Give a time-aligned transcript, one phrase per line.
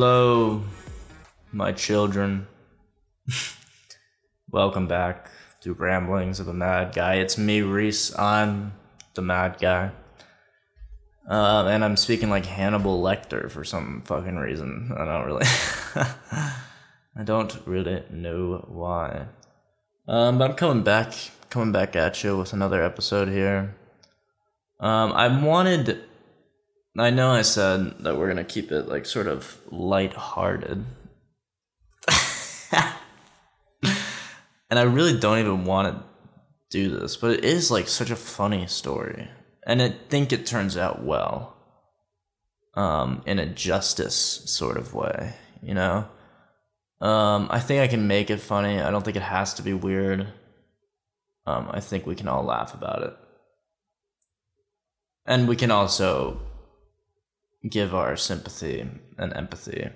[0.00, 0.62] Hello,
[1.52, 2.46] my children.
[4.50, 5.28] Welcome back
[5.60, 7.16] to Ramblings of a Mad Guy.
[7.16, 8.18] It's me, Reese.
[8.18, 8.72] I'm
[9.12, 9.90] the Mad Guy.
[11.28, 14.90] Uh, and I'm speaking like Hannibal Lecter for some fucking reason.
[14.96, 15.44] I don't really.
[15.94, 19.26] I don't really know why.
[20.08, 21.12] Um, but I'm coming back,
[21.50, 23.76] coming back at you with another episode here.
[24.80, 26.04] Um, I wanted.
[26.98, 30.84] I know I said that we're gonna keep it like sort of light-hearted.
[34.70, 36.02] and I really don't even want to
[36.70, 39.28] do this, but it is like such a funny story,
[39.66, 41.56] and I think it turns out well.
[42.74, 46.06] Um, in a justice sort of way, you know.
[47.00, 48.80] Um, I think I can make it funny.
[48.80, 50.28] I don't think it has to be weird.
[51.46, 53.16] Um, I think we can all laugh about it,
[55.26, 56.40] and we can also
[57.68, 59.90] give our sympathy and empathy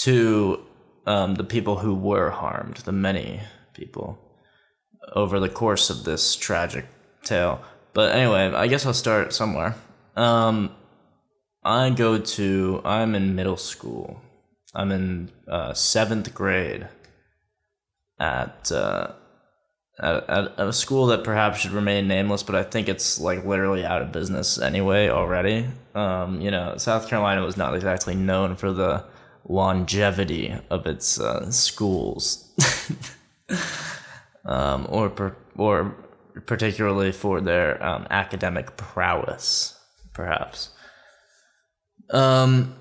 [0.00, 0.60] to
[1.06, 3.40] um, the people who were harmed, the many
[3.74, 4.18] people,
[5.14, 6.86] over the course of this tragic
[7.24, 7.60] tale.
[7.92, 9.74] But anyway, I guess I'll start somewhere.
[10.16, 10.74] Um,
[11.64, 14.20] I go to, I'm in middle school.
[14.74, 16.88] I'm in uh, seventh grade
[18.18, 19.12] at, uh,
[19.98, 23.84] at, at a school that perhaps should remain nameless, but I think it's like literally
[23.84, 25.66] out of business anyway already.
[25.94, 29.04] Um, you know, South Carolina was not exactly known for the
[29.48, 32.48] longevity of its uh, schools,
[34.44, 35.94] um, or per, or
[36.46, 39.78] particularly for their um, academic prowess,
[40.14, 40.70] perhaps.
[42.10, 42.76] Um,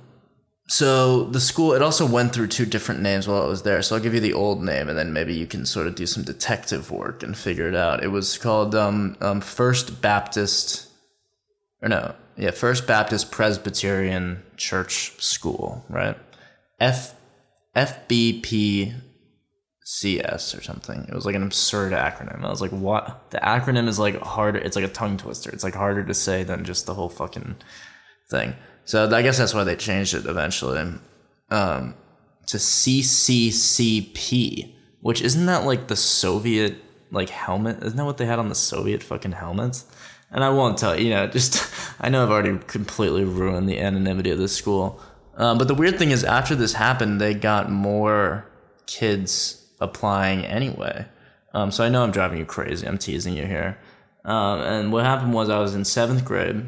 [0.71, 3.81] so the school it also went through two different names while it was there.
[3.81, 6.05] So I'll give you the old name, and then maybe you can sort of do
[6.05, 8.01] some detective work and figure it out.
[8.01, 10.87] It was called um, um, First Baptist,
[11.81, 16.17] or no, yeah, First Baptist Presbyterian Church School, right?
[16.79, 17.15] F
[17.75, 18.95] FBPCS
[20.57, 21.05] or something.
[21.09, 22.45] It was like an absurd acronym.
[22.45, 23.29] I was like, what?
[23.31, 24.59] The acronym is like harder.
[24.59, 25.49] It's like a tongue twister.
[25.51, 27.57] It's like harder to say than just the whole fucking
[28.31, 28.55] thing.
[28.85, 30.79] So I guess that's why they changed it eventually
[31.51, 31.93] um,
[32.47, 33.53] to CCCP,
[35.01, 36.77] which isn't that like the Soviet
[37.11, 37.83] like helmet?
[37.83, 39.85] Isn't that what they had on the Soviet fucking helmets?
[40.31, 44.31] And I won't tell you, know, just I know I've already completely ruined the anonymity
[44.31, 44.99] of this school.
[45.35, 48.45] Um, but the weird thing is, after this happened, they got more
[48.85, 51.05] kids applying anyway.
[51.53, 52.87] Um, so I know I'm driving you crazy.
[52.87, 53.77] I'm teasing you here.
[54.23, 56.65] Um, and what happened was I was in seventh grade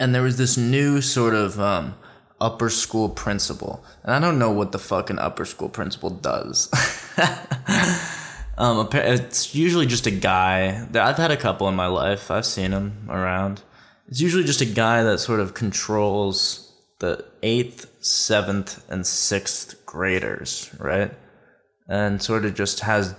[0.00, 1.94] and there was this new sort of um,
[2.40, 6.70] upper school principal, and I don't know what the fucking upper school principal does.
[8.58, 10.86] um, it's usually just a guy.
[10.94, 12.30] I've had a couple in my life.
[12.30, 13.62] I've seen him around.
[14.08, 16.66] It's usually just a guy that sort of controls
[16.98, 21.12] the eighth, seventh, and sixth graders, right?
[21.88, 23.14] And sort of just has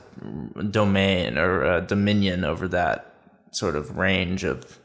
[0.72, 3.14] domain or uh, dominion over that
[3.52, 4.80] sort of range of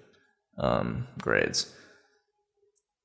[0.59, 1.73] um, grades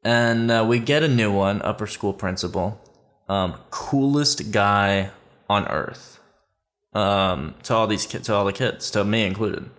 [0.03, 2.81] and uh, we get a new one, upper school principal,
[3.29, 5.11] um, coolest guy
[5.49, 6.19] on earth.
[6.93, 9.69] Um, to all these kids, to all the kids, to me included.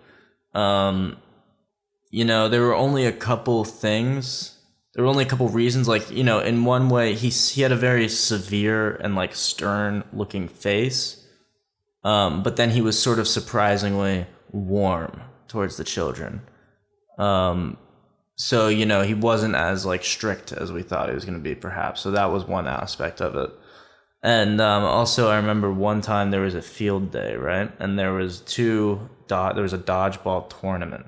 [0.53, 1.17] Um,
[2.09, 4.57] you know, there were only a couple things.
[4.93, 5.87] There were only a couple reasons.
[5.87, 10.03] Like, you know, in one way, he he had a very severe and like stern
[10.11, 11.23] looking face.
[12.03, 16.41] Um, but then he was sort of surprisingly warm towards the children.
[17.17, 17.77] Um,
[18.35, 21.43] so you know he wasn't as like strict as we thought he was going to
[21.43, 22.01] be perhaps.
[22.01, 23.51] So that was one aspect of it.
[24.23, 27.71] And um, also i remember one time there was a field day right?
[27.79, 31.07] And there was two dot there was a dodgeball tournament.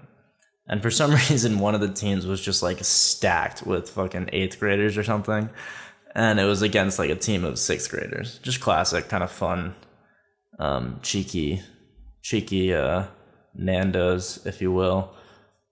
[0.68, 4.60] And for some reason one of the teams was just like stacked with fucking eighth
[4.60, 5.50] graders or something.
[6.14, 8.40] And it was against like a team of sixth graders.
[8.40, 9.76] Just classic kind of fun
[10.60, 11.62] um, cheeky
[12.22, 13.06] cheeky uh,
[13.60, 15.14] nandos if you will.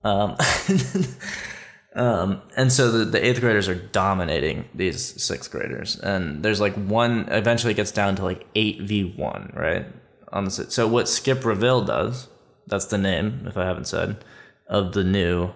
[0.03, 0.35] Um,
[1.95, 5.99] um, and so the, the eighth graders are dominating these sixth graders.
[5.99, 9.85] And there's like one, eventually gets down to like 8v1, right?
[10.31, 12.27] On the, so what Skip Reville does,
[12.65, 14.23] that's the name, if I haven't said,
[14.67, 15.51] of the new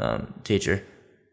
[0.00, 0.82] um, teacher,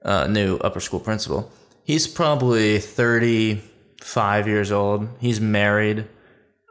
[0.04, 1.50] uh, new upper school principal.
[1.86, 5.07] He's probably 35 years old.
[5.19, 6.07] He's married,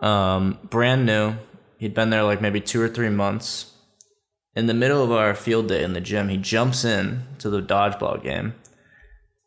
[0.02, 1.34] um, brand new.
[1.78, 3.72] He'd been there like maybe two or three months
[4.54, 7.62] in the middle of our field day in the gym, he jumps in to the
[7.62, 8.54] dodgeball game,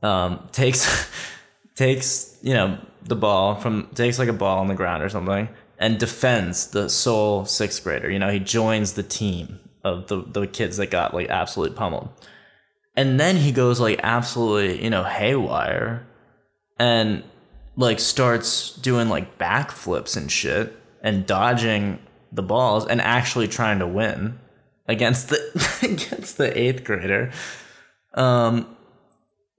[0.02, 1.10] um, takes
[1.76, 5.50] takes you know the ball from takes like a ball on the ground or something,
[5.78, 8.10] and defends the sole sixth grader.
[8.10, 12.10] You know, he joins the team of the the kids that got like absolutely pummeled,
[12.96, 16.08] and then he goes like absolutely you know haywire
[16.80, 17.24] and
[17.76, 22.00] like starts doing like backflips and shit and dodging
[22.32, 24.40] the balls and actually trying to win
[24.88, 25.40] against the
[25.84, 27.32] against the eighth grader.
[28.14, 28.76] Um,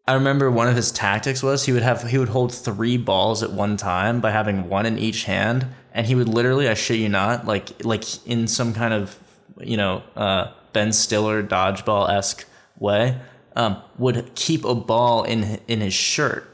[0.06, 3.42] I remember one of his tactics was he would have he would hold three balls
[3.42, 6.98] at one time by having one in each hand, and he would literally, I shit
[6.98, 9.18] you not, like like in some kind of
[9.60, 12.46] you know uh, Ben Stiller dodgeball esque
[12.78, 13.18] way,
[13.56, 16.50] um, would keep a ball in in his shirt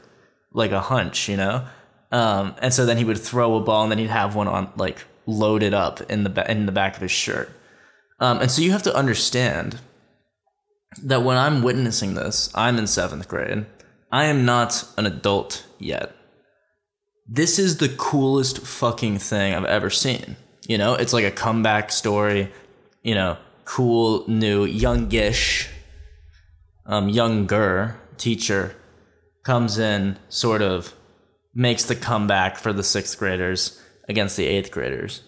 [0.53, 1.65] like a hunch, you know,
[2.11, 4.71] um, and so then he would throw a ball and then he'd have one on
[4.77, 7.49] like loaded up in the ba- in the back of his shirt,
[8.21, 9.79] um, and so you have to understand
[11.03, 13.65] that when I'm witnessing this, I'm in seventh grade.
[14.11, 16.15] I am not an adult yet.
[17.27, 20.35] This is the coolest fucking thing I've ever seen.
[20.67, 22.51] You know, it's like a comeback story,
[23.03, 25.69] you know, cool, new, youngish,
[26.85, 28.75] um, younger teacher
[29.43, 30.93] comes in, sort of
[31.55, 35.23] makes the comeback for the sixth graders against the eighth graders.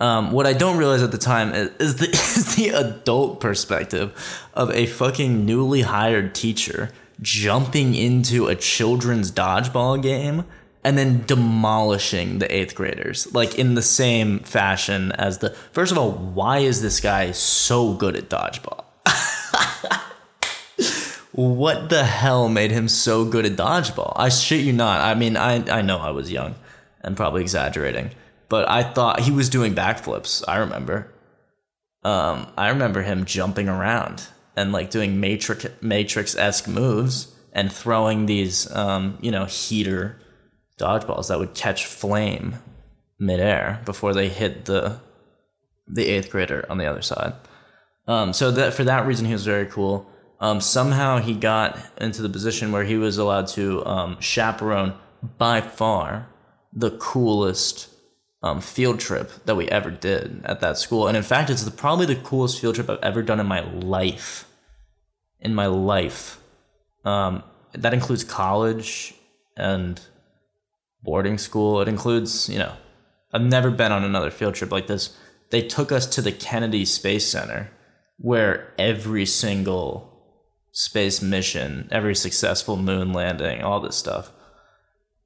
[0.00, 4.46] Um, what I don't realize at the time is, is, the, is the adult perspective
[4.54, 6.90] of a fucking newly hired teacher
[7.20, 10.44] jumping into a children's dodgeball game
[10.84, 15.50] and then demolishing the eighth graders, like in the same fashion as the.
[15.72, 18.84] First of all, why is this guy so good at dodgeball?
[21.32, 24.12] what the hell made him so good at dodgeball?
[24.14, 25.00] I shit you not.
[25.00, 26.54] I mean, I, I know I was young
[27.00, 28.12] and probably exaggerating
[28.48, 30.44] but I thought he was doing backflips.
[30.48, 31.12] I remember.
[32.04, 38.26] Um, I remember him jumping around and like doing matrix matrix esque moves and throwing
[38.26, 40.20] these um, you know heater
[40.78, 42.56] dodgeballs that would catch flame
[43.18, 45.00] midair before they hit the
[45.86, 47.34] the eighth grader on the other side.
[48.06, 50.08] Um, so that for that reason he was very cool.
[50.40, 54.94] Um, somehow he got into the position where he was allowed to um, chaperone
[55.36, 56.28] by far
[56.72, 57.88] the coolest
[58.42, 61.08] um, field trip that we ever did at that school.
[61.08, 63.60] And in fact, it's the, probably the coolest field trip I've ever done in my
[63.60, 64.48] life.
[65.40, 66.40] In my life.
[67.04, 67.42] Um,
[67.72, 69.14] that includes college
[69.56, 70.00] and
[71.02, 71.80] boarding school.
[71.80, 72.74] It includes, you know,
[73.32, 75.16] I've never been on another field trip like this.
[75.50, 77.70] They took us to the Kennedy Space Center
[78.18, 80.08] where every single
[80.72, 84.30] space mission, every successful moon landing, all this stuff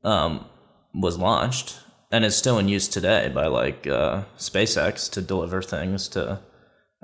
[0.04, 0.46] um,
[0.94, 1.78] was launched
[2.12, 6.40] and it's still in use today by like uh, SpaceX to deliver things to.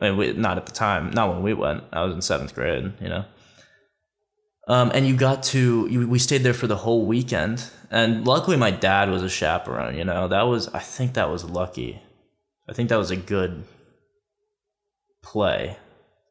[0.00, 1.82] I mean, we, not at the time, not when we went.
[1.92, 3.24] I was in seventh grade, you know.
[4.68, 8.56] Um, and you got to you, we stayed there for the whole weekend, and luckily
[8.56, 9.96] my dad was a chaperone.
[9.96, 12.00] You know, that was I think that was lucky.
[12.68, 13.64] I think that was a good
[15.22, 15.78] play,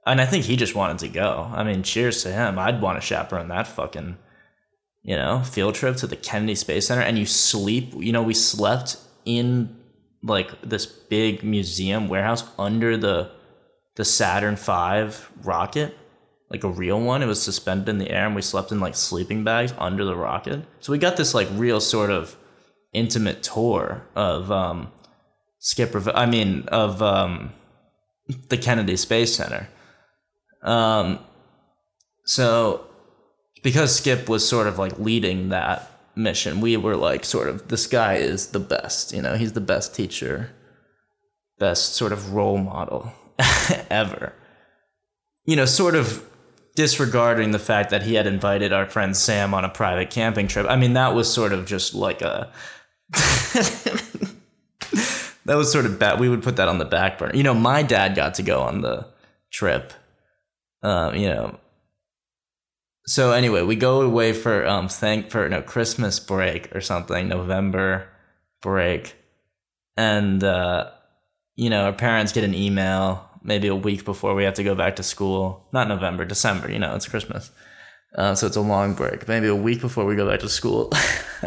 [0.06, 1.52] and I think he just wanted to go.
[1.52, 2.60] I mean, cheers to him.
[2.60, 4.18] I'd want to chaperone that fucking
[5.08, 8.34] you know, field trip to the Kennedy Space Center and you sleep, you know, we
[8.34, 9.74] slept in
[10.22, 13.32] like this big museum warehouse under the
[13.96, 15.98] the Saturn V rocket,
[16.52, 17.24] like a real one.
[17.24, 20.16] It was suspended in the air and we slept in like sleeping bags under the
[20.16, 20.66] rocket.
[20.82, 22.36] So we got this like real sort of
[22.92, 24.92] intimate tour of um
[25.60, 27.54] Skipper I mean of um
[28.50, 29.70] the Kennedy Space Center.
[30.64, 31.20] Um
[32.26, 32.88] so
[33.68, 37.86] because Skip was sort of like leading that mission, we were like sort of this
[37.86, 40.52] guy is the best, you know, he's the best teacher,
[41.60, 43.12] best sort of role model
[43.90, 44.32] ever.
[45.44, 46.26] You know, sort of
[46.78, 50.66] disregarding the fact that he had invited our friend Sam on a private camping trip.
[50.70, 52.50] I mean, that was sort of just like a
[53.12, 54.38] that
[55.58, 56.22] was sort of bad.
[56.22, 57.36] We would put that on the back burner.
[57.36, 59.08] You know, my dad got to go on the
[59.52, 59.92] trip.
[60.84, 61.60] Um, you know,
[63.08, 68.08] so anyway, we go away for um thank for no Christmas break or something, November
[68.62, 69.16] break.
[69.96, 70.92] And uh
[71.56, 74.76] you know, our parents get an email maybe a week before we have to go
[74.76, 75.66] back to school.
[75.72, 77.50] Not November, December, you know, it's Christmas.
[78.16, 79.28] Uh, so it's a long break.
[79.28, 80.92] Maybe a week before we go back to school.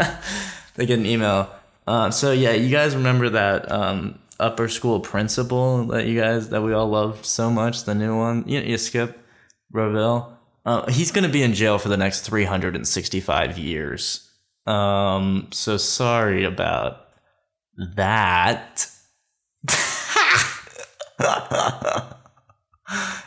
[0.76, 1.50] they get an email.
[1.86, 6.62] Uh, so yeah, you guys remember that um, upper school principal that you guys that
[6.62, 8.44] we all loved so much, the new one?
[8.46, 9.18] You, you Skip
[9.70, 10.39] Reville.
[10.64, 14.30] Uh, he's going to be in jail for the next 365 years.
[14.66, 17.08] Um, so sorry about
[17.96, 18.86] that.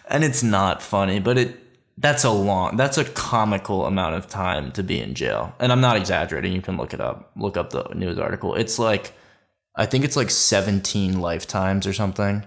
[0.08, 1.60] and it's not funny, but it
[1.98, 5.56] that's a long that's a comical amount of time to be in jail.
[5.60, 7.32] And I'm not exaggerating, you can look it up.
[7.36, 8.56] Look up the news article.
[8.56, 9.14] It's like
[9.76, 12.46] I think it's like 17 lifetimes or something.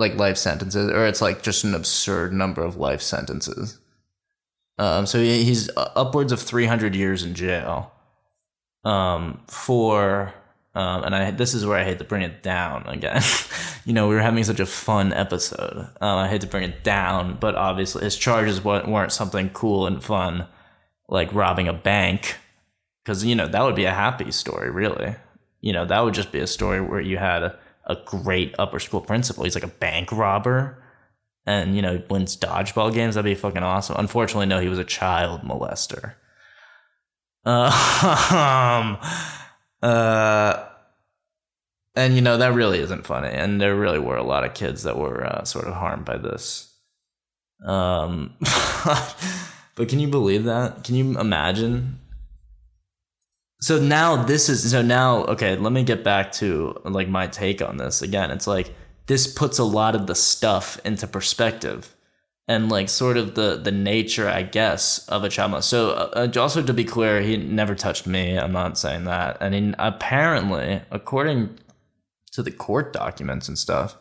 [0.00, 3.78] Like life sentences, or it's like just an absurd number of life sentences.
[4.78, 7.92] Um, so he's upwards of 300 years in jail.
[8.82, 10.32] Um, for
[10.74, 13.22] um, and I this is where I hate to bring it down again.
[13.84, 15.88] you know, we were having such a fun episode.
[16.00, 20.02] Um, I hate to bring it down, but obviously his charges weren't something cool and
[20.02, 20.46] fun
[21.08, 22.36] like robbing a bank,
[23.02, 25.16] because you know that would be a happy story, really.
[25.60, 27.58] You know, that would just be a story where you had a,
[27.90, 29.44] a great upper school principal.
[29.44, 30.82] He's like a bank robber,
[31.46, 33.14] and you know wins dodgeball games.
[33.14, 33.96] That'd be fucking awesome.
[33.98, 36.14] Unfortunately, no, he was a child molester.
[37.44, 38.98] Um,
[39.82, 40.64] uh,
[41.96, 44.84] and you know that really isn't funny, and there really were a lot of kids
[44.84, 46.74] that were uh, sort of harmed by this.
[47.66, 48.36] Um,
[49.74, 50.84] but can you believe that?
[50.84, 51.99] Can you imagine?
[53.62, 55.56] So now this is so now okay.
[55.56, 58.30] Let me get back to like my take on this again.
[58.30, 58.74] It's like
[59.06, 61.94] this puts a lot of the stuff into perspective
[62.50, 66.40] and like sort of the the nature, I guess, of a child So uh, uh,
[66.40, 68.36] also to be clear, he never touched me.
[68.36, 69.36] I'm not saying that.
[69.40, 71.58] And he, apparently, according
[72.32, 73.96] to the court documents and stuff,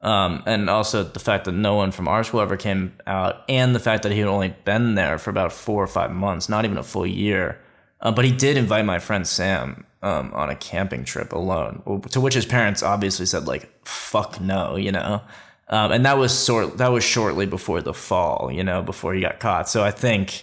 [0.00, 3.74] um, and also the fact that no one from our school ever came out, and
[3.74, 6.64] the fact that he had only been there for about four or five months, not
[6.64, 7.58] even a full year.
[8.02, 12.20] Uh, but he did invite my friend Sam um, on a camping trip alone, to
[12.20, 15.22] which his parents obviously said like, "Fuck no," you know.
[15.68, 19.20] Um, and that was sort that was shortly before the fall, you know, before he
[19.20, 19.68] got caught.
[19.68, 20.42] So I think,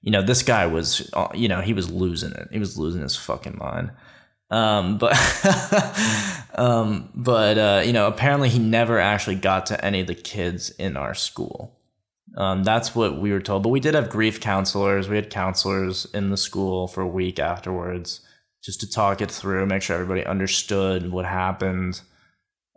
[0.00, 2.48] you know, this guy was, uh, you know, he was losing it.
[2.52, 3.90] He was losing his fucking mind.
[4.50, 5.12] Um, but,
[6.54, 10.70] um, but uh, you know, apparently he never actually got to any of the kids
[10.70, 11.76] in our school.
[12.36, 13.62] Um, that's what we were told.
[13.62, 15.08] But we did have grief counselors.
[15.08, 18.20] We had counselors in the school for a week afterwards,
[18.62, 22.00] just to talk it through, make sure everybody understood what happened.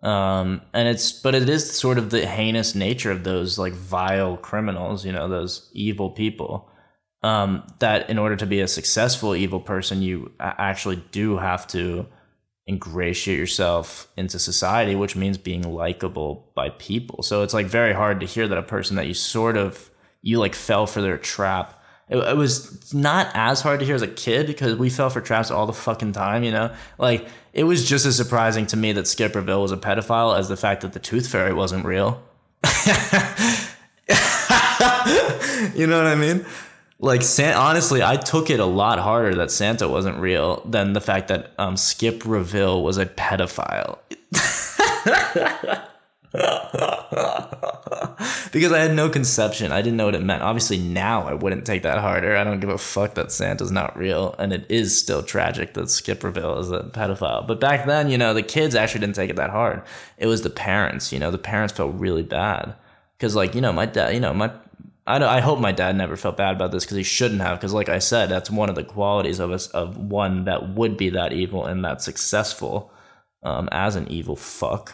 [0.02, 4.38] Um, and it's, but it is sort of the heinous nature of those like vile
[4.38, 6.70] criminals, you know, those evil people.
[7.22, 12.06] Um, that in order to be a successful evil person, you actually do have to
[12.68, 17.24] ingratiate yourself into society, which means being likable by people.
[17.24, 19.90] So it's like very hard to hear that a person that you sort of,
[20.22, 24.02] you like fell for their trap it, it was not as hard to hear as
[24.02, 26.74] a kid because we fell for traps all the fucking time, you know?
[26.98, 30.50] Like, it was just as surprising to me that Skip Reville was a pedophile as
[30.50, 32.22] the fact that the Tooth Fairy wasn't real.
[35.74, 36.46] you know what I mean?
[37.00, 41.02] Like, San- honestly, I took it a lot harder that Santa wasn't real than the
[41.02, 43.98] fact that um, Skip Reville was a pedophile.
[48.52, 49.72] because I had no conception.
[49.72, 50.42] I didn't know what it meant.
[50.42, 52.36] Obviously, now I wouldn't take that harder.
[52.36, 54.34] I don't give a fuck that Santa's not real.
[54.40, 57.46] And it is still tragic that Skip Reville is a pedophile.
[57.46, 59.84] But back then, you know, the kids actually didn't take it that hard.
[60.18, 62.76] It was the parents, you know, the parents felt really bad.
[63.18, 64.52] Because, like, you know, my dad, you know, my.
[65.06, 67.60] I, I hope my dad never felt bad about this because he shouldn't have.
[67.60, 70.98] Because, like I said, that's one of the qualities of us of one that would
[70.98, 72.92] be that evil and that successful
[73.44, 74.94] um, as an evil fuck.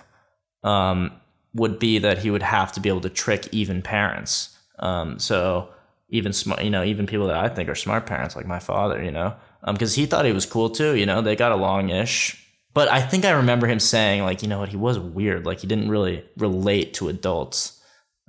[0.64, 1.12] Um,
[1.54, 4.58] would be that he would have to be able to trick even parents.
[4.80, 5.70] Um, so
[6.10, 9.04] even smart, you know, even people that I think are smart parents, like my father,
[9.04, 9.36] you know,
[9.66, 10.96] because um, he thought he was cool too.
[10.96, 12.46] You know, they got along ish.
[12.74, 15.46] But I think I remember him saying, like, you know what, he was weird.
[15.46, 17.79] Like, he didn't really relate to adults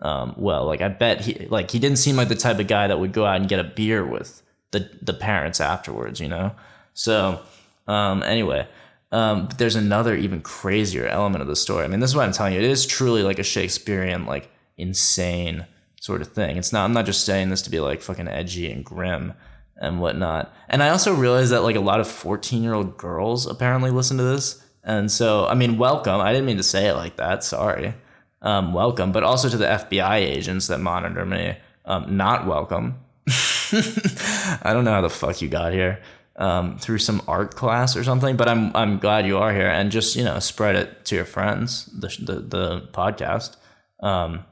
[0.02, 0.64] um, well.
[0.64, 3.12] Like, I bet he, like, he didn't seem like the type of guy that would
[3.12, 6.20] go out and get a beer with the the parents afterwards.
[6.20, 6.52] You know.
[6.94, 7.40] So
[7.86, 8.68] um, anyway,
[9.12, 11.84] um, but there's another even crazier element of the story.
[11.84, 12.60] I mean, this is what I'm telling you.
[12.60, 15.66] It is truly like a Shakespearean, like insane
[16.00, 16.56] sort of thing.
[16.56, 16.84] It's not.
[16.84, 19.34] I'm not just saying this to be like fucking edgy and grim
[19.76, 20.54] and whatnot.
[20.68, 24.16] And I also realized that like a lot of 14 year old girls apparently listen
[24.18, 24.62] to this.
[24.84, 26.20] And so, I mean, welcome.
[26.20, 27.42] I didn't mean to say it like that.
[27.44, 27.94] Sorry.
[28.42, 29.12] Um, welcome.
[29.12, 31.56] But also to the FBI agents that monitor me.
[31.84, 32.96] Um, not welcome.
[33.28, 36.00] I don't know how the fuck you got here
[36.36, 38.36] um, through some art class or something.
[38.36, 41.24] But I'm I'm glad you are here and just you know spread it to your
[41.24, 43.56] friends the the, the podcast.
[44.00, 44.44] Um,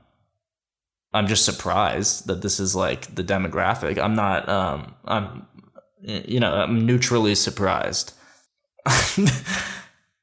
[1.13, 3.99] I'm just surprised that this is like the demographic.
[3.99, 4.49] I'm not.
[4.49, 5.47] Um, I'm
[6.03, 8.13] you know I'm neutrally surprised.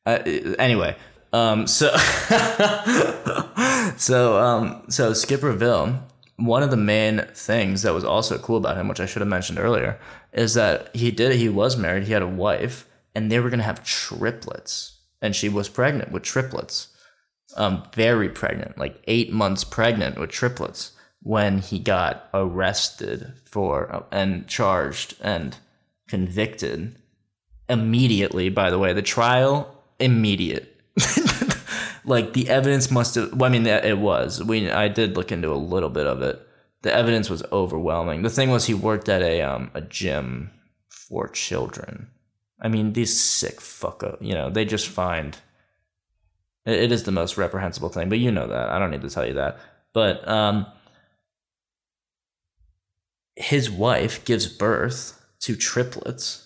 [0.05, 0.19] uh,
[0.59, 0.95] anyway,
[1.35, 1.95] um, so
[3.97, 6.01] so um, so Skip Reville
[6.37, 9.29] one of the main things that was also cool about him, which I should have
[9.29, 9.99] mentioned earlier,
[10.33, 13.63] is that he did he was married, he had a wife, and they were gonna
[13.63, 16.89] have triplets, and she was pregnant with triplets,
[17.55, 24.47] um, very pregnant, like eight months pregnant with triplets, when he got arrested for and
[24.47, 25.57] charged and
[26.07, 26.95] convicted
[27.69, 28.49] immediately.
[28.49, 30.74] By the way, the trial immediate.
[32.05, 33.33] like the evidence must have.
[33.33, 34.43] Well, I mean, it was.
[34.43, 36.41] We I did look into a little bit of it.
[36.81, 38.21] the evidence was overwhelming.
[38.21, 40.51] The thing was, he worked at a um a gym
[40.87, 42.07] for children.
[42.61, 45.37] I mean, these sick fucko, you know, they just find
[46.65, 48.09] it, it is the most reprehensible thing.
[48.09, 48.69] But you know that.
[48.69, 49.59] I don't need to tell you that.
[49.93, 50.65] But um,
[53.35, 56.44] his wife gives birth to triplets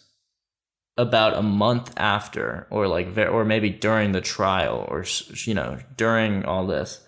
[1.00, 5.06] about a month after or like or maybe during the trial or
[5.46, 7.06] you know during all this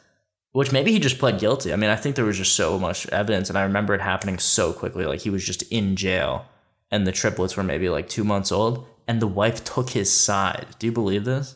[0.53, 1.73] which maybe he just pled guilty.
[1.73, 4.39] I mean i think there was just so much evidence and i remember it happening
[4.39, 6.45] so quickly like he was just in jail
[6.89, 10.67] and the triplets were maybe like two months old and the wife took his side.
[10.79, 11.55] Do you believe this?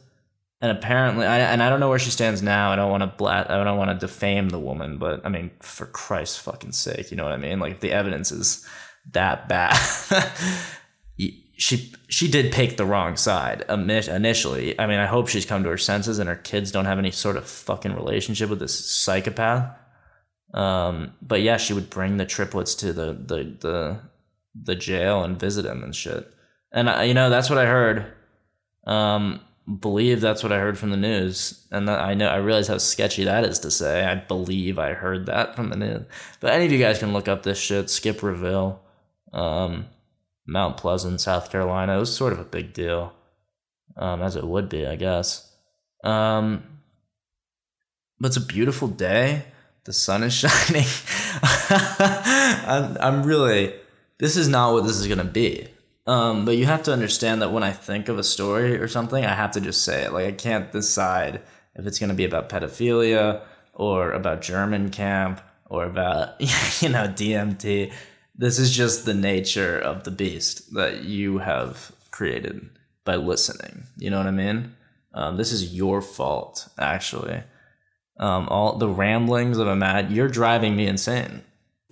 [0.59, 3.07] And apparently I, and i don't know where she stands now i don't want to
[3.07, 7.11] blat i don't want to defame the woman but i mean for christ's fucking sake
[7.11, 7.59] you know what i mean?
[7.59, 8.65] Like if the evidence is
[9.11, 9.77] that bad
[11.57, 14.79] she she did pick the wrong side initially.
[14.79, 17.11] I mean, I hope she's come to her senses and her kids don't have any
[17.11, 19.77] sort of fucking relationship with this psychopath.
[20.53, 23.99] Um, but yeah, she would bring the triplets to the the the
[24.63, 26.31] the jail and visit him and shit.
[26.71, 28.13] And I, you know, that's what I heard.
[28.85, 29.41] Um,
[29.79, 33.23] believe that's what I heard from the news, and I know I realize how sketchy
[33.23, 34.05] that is to say.
[34.05, 36.05] I believe I heard that from the news.
[36.39, 37.89] But any of you guys can look up this shit.
[37.89, 38.81] Skip Reville.
[39.33, 39.87] Um,
[40.45, 41.95] Mount Pleasant, South Carolina.
[41.95, 43.13] It was sort of a big deal,
[43.97, 45.51] um, as it would be, I guess.
[46.03, 46.63] Um,
[48.19, 49.45] but it's a beautiful day.
[49.85, 50.87] The sun is shining.
[52.67, 53.73] I'm, I'm really,
[54.19, 55.67] this is not what this is going to be.
[56.07, 59.25] Um, but you have to understand that when I think of a story or something,
[59.25, 60.13] I have to just say it.
[60.13, 61.41] Like, I can't decide
[61.75, 63.41] if it's going to be about pedophilia
[63.73, 67.91] or about German camp or about, you know, DMT
[68.37, 72.69] this is just the nature of the beast that you have created
[73.03, 73.83] by listening.
[73.97, 74.75] You know what I mean?
[75.13, 77.43] Um, this is your fault, actually.
[78.19, 81.43] Um, all the ramblings of a mad, you're driving me insane.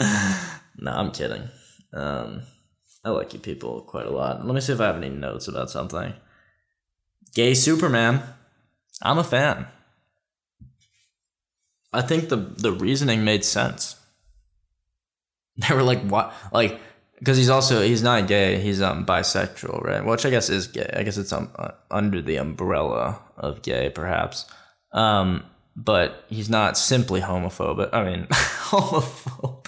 [0.00, 1.48] no, I'm kidding.
[1.92, 2.42] Um,
[3.04, 4.44] I like you people quite a lot.
[4.44, 6.14] Let me see if I have any notes about something.
[7.34, 8.22] Gay Superman.
[9.02, 9.66] I'm a fan.
[11.92, 13.96] I think the the reasoning made sense.
[15.68, 16.34] They were like, what?
[16.52, 16.78] Like,
[17.18, 18.60] because he's also he's not gay.
[18.60, 20.04] He's um bisexual, right?
[20.04, 20.90] Which I guess is gay.
[20.94, 24.44] I guess it's um uh, under the umbrella of gay, perhaps.
[24.92, 27.90] Um, but he's not simply homophobic.
[27.92, 29.66] I mean, homophobe.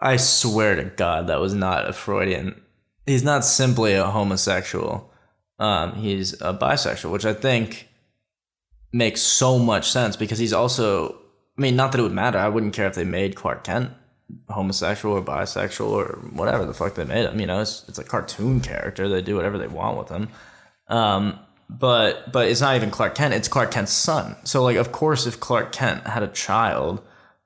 [0.00, 2.60] I swear to God, that was not a Freudian.
[3.06, 5.12] He's not simply a homosexual.
[5.58, 7.88] Um, he's a bisexual, which I think
[8.92, 11.18] makes so much sense because he's also
[11.58, 12.38] I mean, not that it would matter.
[12.38, 13.90] I wouldn't care if they made Clark Kent
[14.48, 17.40] homosexual or bisexual or whatever the fuck they made him.
[17.40, 19.08] You know, it's it's a cartoon character.
[19.08, 20.28] They do whatever they want with him.
[20.86, 23.34] Um, but but it's not even Clark Kent.
[23.34, 24.36] It's Clark Kent's son.
[24.44, 27.02] So like, of course, if Clark Kent had a child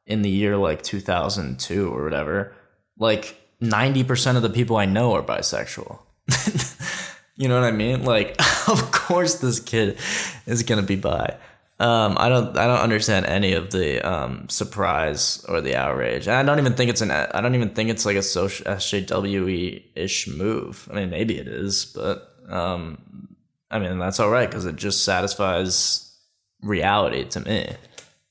[0.06, 2.54] in the year like 2002 or whatever,
[2.98, 6.00] like 90% of the people I know are bisexual.
[7.36, 8.04] you know what I mean?
[8.04, 8.36] Like,
[8.68, 9.98] of course, this kid
[10.46, 11.36] is gonna be bi.
[11.80, 16.28] Um, I don't I don't understand any of the um, surprise or the outrage.
[16.28, 18.66] And I don't even think it's an I don't even think it's like a social
[18.66, 20.88] SJW ish move.
[20.90, 23.34] I mean, maybe it is, but um,
[23.70, 26.16] I mean that's all right because it just satisfies
[26.60, 27.70] reality to me.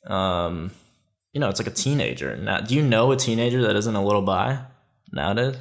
[0.07, 0.71] Um,
[1.33, 2.35] you know, it's like a teenager.
[2.37, 4.59] Now, do you know a teenager that isn't a little bi
[5.11, 5.55] nowadays?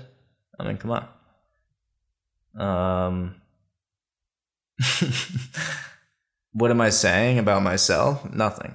[0.58, 1.08] I mean, come on.
[2.60, 3.34] Um.
[6.52, 8.32] What am I saying about myself?
[8.32, 8.74] Nothing.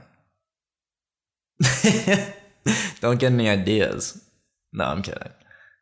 [3.02, 4.24] Don't get any ideas.
[4.74, 5.32] No, I'm kidding.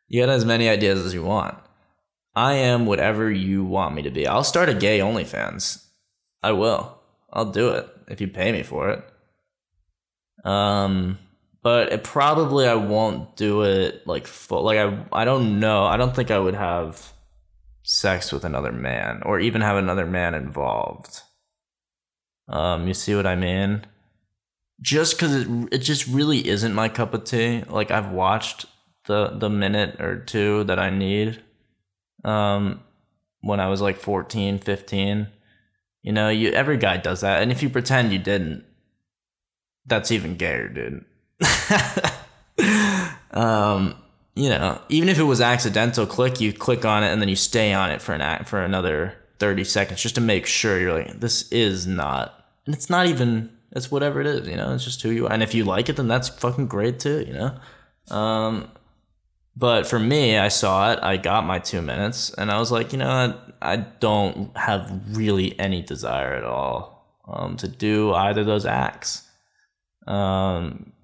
[0.08, 1.56] You get as many ideas as you want.
[2.34, 4.26] I am whatever you want me to be.
[4.26, 5.84] I'll start a gay OnlyFans.
[6.42, 6.98] I will.
[7.32, 9.04] I'll do it if you pay me for it.
[10.44, 11.18] Um,
[11.62, 14.62] but it probably I won't do it like full.
[14.62, 15.84] Like I, I don't know.
[15.84, 17.12] I don't think I would have
[17.82, 21.22] sex with another man or even have another man involved.
[22.48, 23.84] Um, you see what I mean?
[24.80, 27.64] Just because it it just really isn't my cup of tea.
[27.68, 28.66] Like I've watched
[29.06, 31.42] the the minute or two that I need.
[32.24, 32.80] Um,
[33.44, 35.28] when I was like 14, 15.
[36.02, 38.64] You know, you every guy does that, and if you pretend you didn't,
[39.86, 41.04] that's even gayer, dude.
[43.30, 43.94] um,
[44.34, 47.36] you know, even if it was accidental, click you click on it and then you
[47.36, 50.94] stay on it for an act for another 30 seconds just to make sure you're
[50.94, 54.84] like, this is not, and it's not even, it's whatever it is, you know, it's
[54.84, 55.32] just who you are.
[55.34, 57.58] And if you like it, then that's fucking great too, you know?
[58.10, 58.70] Um,
[59.54, 62.92] but for me, I saw it, I got my two minutes, and I was like,
[62.92, 63.54] you know what?
[63.60, 69.28] I don't have really any desire at all um, to do either of those acts.
[70.06, 70.94] Um,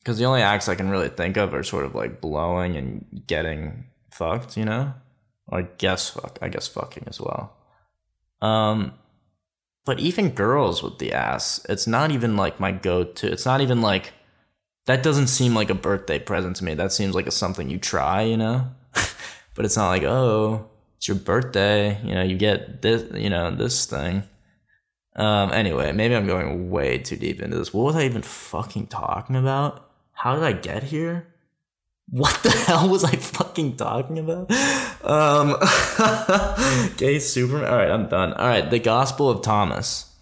[0.00, 3.22] because the only acts I can really think of are sort of like blowing and
[3.28, 4.94] getting fucked, you know,
[5.48, 7.56] I guess fuck, I guess fucking as well.
[8.44, 8.92] Um,
[9.86, 13.30] but even girls with the ass, it's not even like my go-to.
[13.30, 14.12] It's not even like
[14.86, 16.74] that doesn't seem like a birthday present to me.
[16.74, 18.68] That seems like a something you try, you know.
[19.54, 23.50] but it's not like oh, it's your birthday, you know, you get this, you know,
[23.50, 24.24] this thing.
[25.16, 27.72] Um, anyway, maybe I'm going way too deep into this.
[27.72, 29.88] What was I even fucking talking about?
[30.12, 31.33] How did I get here?
[32.08, 34.50] What the hell was I fucking talking about?
[35.02, 35.56] Um,
[36.96, 37.70] gay Superman.
[37.70, 38.32] All right, I'm done.
[38.34, 40.12] All right, the Gospel of Thomas.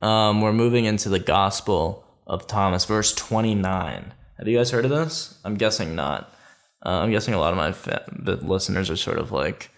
[0.00, 4.12] Um, we're moving into the Gospel of Thomas, verse 29.
[4.38, 5.38] Have you guys heard of this?
[5.44, 6.32] I'm guessing not.
[6.84, 9.70] Uh, I'm guessing a lot of my fa- the listeners are sort of like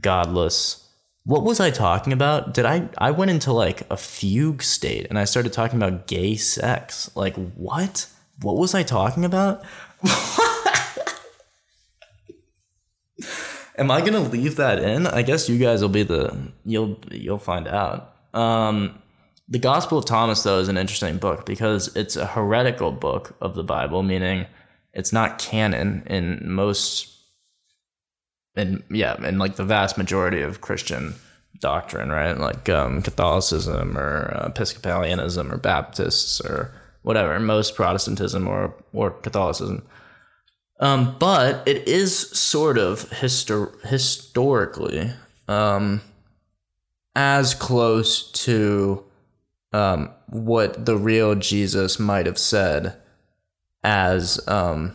[0.00, 0.86] godless
[1.26, 2.54] what was I talking about?
[2.54, 6.36] Did I I went into like a fugue state and I started talking about gay
[6.36, 7.10] sex.
[7.16, 8.06] Like what?
[8.42, 9.64] What was I talking about?
[13.78, 15.06] Am I gonna leave that in?
[15.06, 18.14] I guess you guys will be the you'll you'll find out.
[18.32, 19.02] Um,
[19.48, 23.54] the Gospel of Thomas though is an interesting book because it's a heretical book of
[23.54, 24.46] the Bible, meaning
[24.92, 27.16] it's not canon in most
[28.56, 31.14] and yeah, and like the vast majority of Christian
[31.60, 32.36] doctrine, right?
[32.36, 39.86] Like um, Catholicism or Episcopalianism or Baptists or whatever, most Protestantism or or Catholicism.
[40.78, 45.10] Um, but it is sort of histor- historically
[45.48, 46.02] um,
[47.14, 49.04] as close to
[49.72, 52.96] um, what the real Jesus might have said
[53.82, 54.92] as um,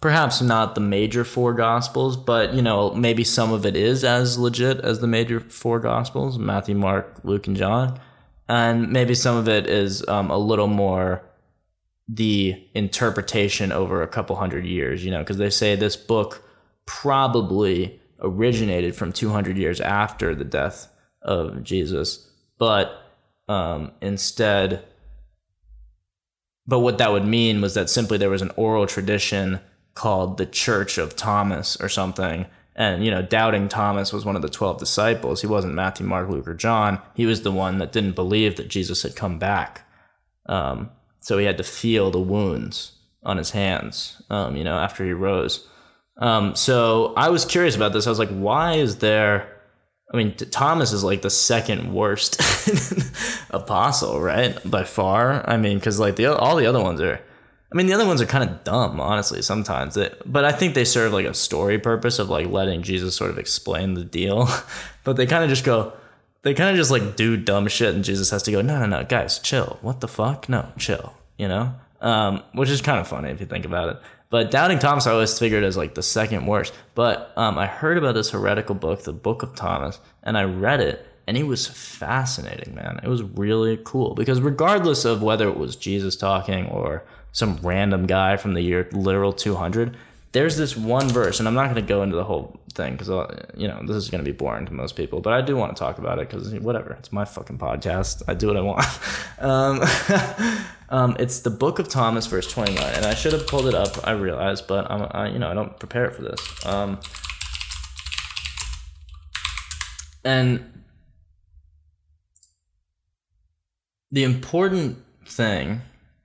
[0.00, 4.38] perhaps not the major four gospels, but you know, maybe some of it is as
[4.38, 7.98] legit as the major four gospels Matthew, Mark, Luke, and John.
[8.48, 11.22] And maybe some of it is um, a little more
[12.08, 16.42] the interpretation over a couple hundred years, you know, because they say this book
[16.86, 20.88] probably originated from 200 years after the death
[21.22, 23.00] of Jesus, but
[23.48, 24.84] um, instead,
[26.66, 29.60] but what that would mean was that simply there was an oral tradition
[29.94, 32.46] called the Church of Thomas or something.
[32.76, 35.40] And, you know, doubting Thomas was one of the 12 disciples.
[35.40, 37.00] He wasn't Matthew, Mark, Luke, or John.
[37.14, 39.86] He was the one that didn't believe that Jesus had come back.
[40.46, 40.90] Um,
[41.24, 45.12] so he had to feel the wounds on his hands, um, you know, after he
[45.12, 45.66] rose.
[46.18, 48.06] Um, so I was curious about this.
[48.06, 49.50] I was like, why is there.
[50.12, 52.38] I mean, Thomas is like the second worst
[53.50, 54.58] apostle, right?
[54.70, 55.48] By far.
[55.48, 57.18] I mean, because like the all the other ones are
[57.72, 59.96] I mean, the other ones are kind of dumb, honestly, sometimes.
[59.96, 63.30] It, but I think they serve like a story purpose of like letting Jesus sort
[63.30, 64.46] of explain the deal.
[65.04, 65.94] but they kind of just go,
[66.44, 68.86] they kind of just like do dumb shit, and Jesus has to go, no, no,
[68.86, 69.78] no, guys, chill.
[69.80, 70.48] What the fuck?
[70.48, 71.14] No, chill.
[71.38, 73.96] You know, um, which is kind of funny if you think about it.
[74.30, 76.74] But Doubting Thomas, I always figured as like the second worst.
[76.94, 80.80] But um, I heard about this heretical book, the Book of Thomas, and I read
[80.80, 83.00] it, and it was fascinating, man.
[83.02, 88.06] It was really cool because regardless of whether it was Jesus talking or some random
[88.06, 89.96] guy from the year literal 200
[90.34, 93.08] there's this one verse and i'm not going to go into the whole thing because
[93.08, 95.56] uh, you know this is going to be boring to most people but i do
[95.56, 98.60] want to talk about it because whatever it's my fucking podcast i do what i
[98.60, 98.84] want.
[99.40, 99.82] Um,
[100.88, 104.06] um, it's the book of thomas verse 29 and i should have pulled it up
[104.06, 106.66] i realize but i'm I, you know i don't prepare for this.
[106.66, 106.98] Um,
[110.24, 110.82] and
[114.10, 115.82] the important thing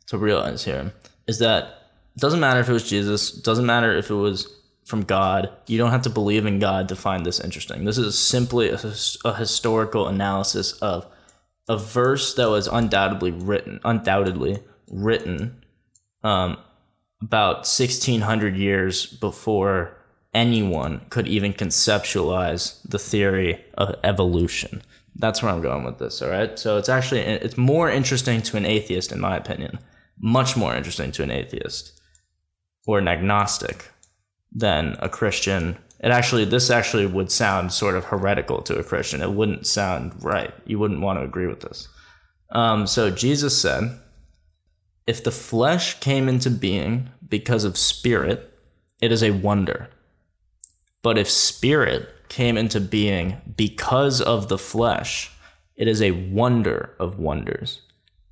[0.08, 0.93] to realize here
[1.28, 1.79] is that
[2.17, 4.54] doesn't matter if it was Jesus, doesn't matter if it was
[4.86, 5.50] from God.
[5.67, 7.86] You don't have to believe in God to find this interesting.
[7.86, 8.80] This is simply a,
[9.24, 11.06] a historical analysis of
[11.67, 15.63] a verse that was undoubtedly written, undoubtedly written,
[16.24, 16.58] um,
[17.22, 19.95] about 1600 years before
[20.34, 24.82] anyone could even conceptualize the theory of evolution.
[25.15, 26.22] That's where I'm going with this.
[26.22, 26.58] All right.
[26.58, 29.80] So it's actually it's more interesting to an atheist, in my opinion,
[30.19, 31.99] much more interesting to an atheist
[32.86, 33.92] or an agnostic
[34.52, 35.78] than a Christian.
[36.00, 39.22] It actually, this actually would sound sort of heretical to a Christian.
[39.22, 40.54] It wouldn't sound right.
[40.65, 41.88] You wouldn't want to agree with this.
[42.52, 44.00] Um, so Jesus said,
[45.06, 48.54] if the flesh came into being because of spirit,
[49.02, 49.89] it is a wonder.
[51.02, 55.32] But if spirit came into being because of the flesh,
[55.76, 57.82] it is a wonder of wonders.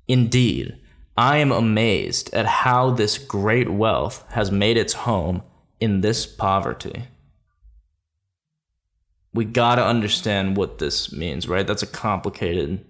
[0.06, 0.78] Indeed,
[1.18, 5.42] I am amazed at how this great wealth has made its home
[5.80, 7.06] in this poverty.
[9.34, 11.66] We got to understand what this means, right?
[11.66, 12.86] That's a complicated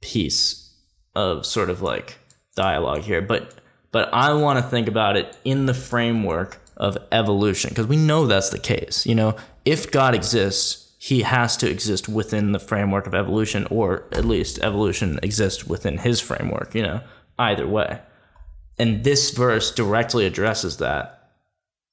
[0.00, 0.72] piece
[1.14, 2.16] of sort of like
[2.54, 3.52] dialogue here, but
[3.92, 8.26] but I want to think about it in the framework of evolution because we know
[8.26, 9.04] that's the case.
[9.04, 14.04] You know, if God exists, he has to exist within the framework of evolution, or
[14.12, 17.02] at least evolution exists within his framework, you know,
[17.38, 18.00] either way.
[18.78, 21.12] And this verse directly addresses that.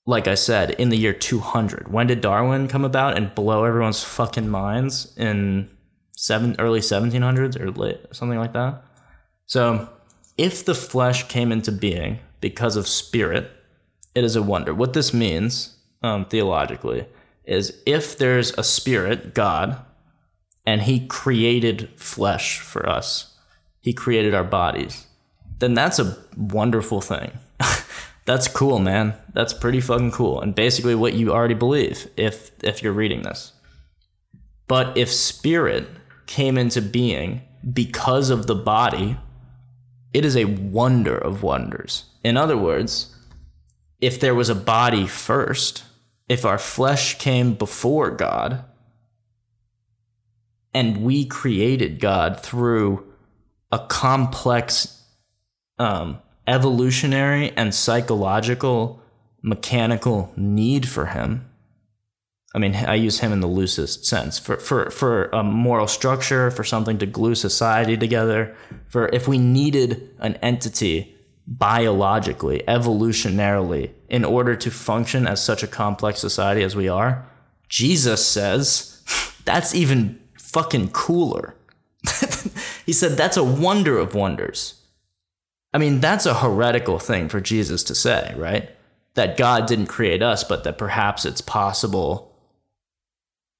[0.05, 1.91] Like I said, in the year 200.
[1.91, 5.13] When did Darwin come about and blow everyone's fucking minds?
[5.17, 5.69] In
[6.15, 8.83] seven, early 1700s or late, something like that?
[9.45, 9.89] So,
[10.37, 13.51] if the flesh came into being because of spirit,
[14.15, 14.73] it is a wonder.
[14.73, 17.07] What this means, um, theologically,
[17.45, 19.79] is if there's a spirit, God,
[20.65, 23.37] and he created flesh for us,
[23.79, 25.07] he created our bodies,
[25.63, 27.31] then that's a wonderful thing.
[28.25, 29.13] that's cool, man.
[29.31, 30.41] That's pretty fucking cool.
[30.41, 33.53] And basically what you already believe if if you're reading this.
[34.67, 35.87] But if spirit
[36.25, 39.15] came into being because of the body,
[40.13, 42.05] it is a wonder of wonders.
[42.25, 43.15] In other words,
[44.01, 45.85] if there was a body first,
[46.27, 48.65] if our flesh came before God,
[50.73, 53.05] and we created God through
[53.71, 55.02] a complex
[55.79, 59.01] um, evolutionary and psychological
[59.41, 61.49] mechanical need for him.
[62.55, 66.51] I mean, I use him in the loosest sense for, for, for a moral structure,
[66.51, 68.55] for something to glue society together,
[68.87, 71.15] for if we needed an entity
[71.47, 77.27] biologically, evolutionarily, in order to function as such a complex society as we are,
[77.69, 79.01] Jesus says
[79.45, 81.55] that's even fucking cooler.
[82.85, 84.82] he said that's a wonder of wonders.
[85.73, 88.69] I mean, that's a heretical thing for Jesus to say, right?
[89.15, 92.35] That God didn't create us, but that perhaps it's possible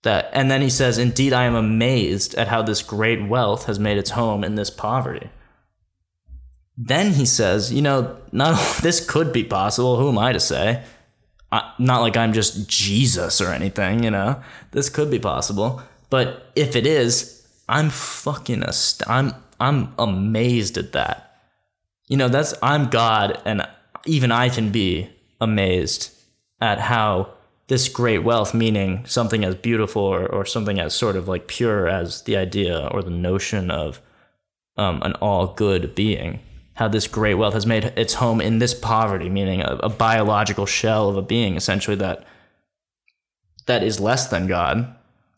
[0.04, 0.30] that.
[0.32, 3.98] And then he says, Indeed, I am amazed at how this great wealth has made
[3.98, 5.30] its home in this poverty.
[6.78, 9.98] Then he says, You know, not this could be possible.
[9.98, 10.84] Who am I to say?
[11.52, 14.42] I, not like I'm just Jesus or anything, you know?
[14.72, 15.84] This could be possible.
[16.10, 21.33] But if it is, I'm fucking ast- I'm I'm amazed at that
[22.08, 23.68] you know, that's I'm God, and
[24.06, 26.14] even I can be amazed
[26.62, 27.34] at how
[27.68, 31.88] this great wealth, meaning something as beautiful or, or something as sort of like pure
[31.88, 34.02] as the idea or the notion of
[34.78, 36.40] um, an all good being,
[36.76, 40.66] how this great wealth has made its home in this poverty, meaning a, a biological
[40.66, 42.26] shell of a being, essentially that
[43.66, 44.94] that is less than God.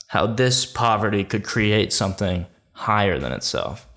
[0.08, 3.88] How this poverty could create something higher than itself.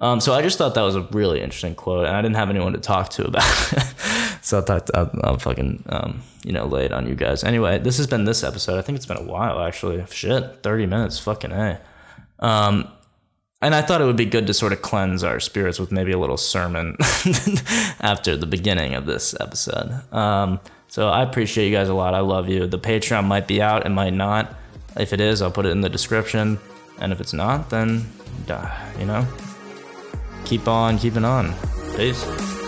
[0.00, 2.50] Um, so I just thought that was a really interesting quote, and I didn't have
[2.50, 3.80] anyone to talk to about it.
[4.42, 7.44] so I thought I'll, I'll fucking, um, you know, lay it on you guys.
[7.44, 8.78] Anyway, this has been this episode.
[8.78, 10.04] I think it's been a while, actually.
[10.10, 11.80] Shit, 30 minutes, fucking A.
[12.40, 12.88] Um,
[13.62, 16.12] and I thought it would be good to sort of cleanse our spirits with maybe
[16.12, 16.96] a little sermon
[18.00, 20.02] after the beginning of this episode.
[20.12, 22.12] Um, so I appreciate you guys a lot.
[22.12, 22.66] I love you.
[22.66, 24.54] The Patreon might be out, it might not.
[24.98, 26.58] If it is, I'll put it in the description.
[27.00, 28.04] And if it's not, then,
[28.98, 29.26] you know,
[30.44, 31.54] keep on keeping on.
[31.96, 32.63] Peace.